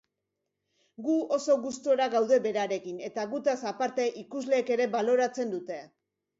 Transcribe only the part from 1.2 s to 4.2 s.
oso gustora gaude berarekin eta gutaz aparte